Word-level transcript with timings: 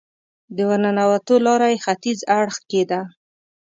د 0.55 0.57
ورننوتو 0.69 1.33
لاره 1.45 1.67
یې 1.73 1.77
ختیځ 1.85 2.19
اړخ 2.39 2.55
کې 2.69 2.81
ده. 2.89 3.01